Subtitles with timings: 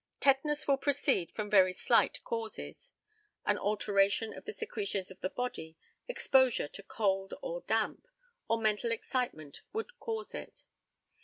[0.19, 2.91] Tetanus will proceed from very slight causes.
[3.45, 5.77] An alteration of the secretions of the body,
[6.07, 8.07] exposure to cold or damp,
[8.47, 10.63] or mental excitement would cause it.